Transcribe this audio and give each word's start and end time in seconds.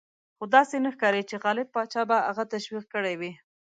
خو 0.37 0.43
داسې 0.55 0.75
نه 0.83 0.89
ښکاري 0.95 1.21
چې 1.29 1.35
غالب 1.43 1.67
پاشا 1.75 2.01
به 2.09 2.17
هغه 2.27 2.43
تشویق 2.53 2.85
کړی 2.93 3.13
وي. 3.19 3.31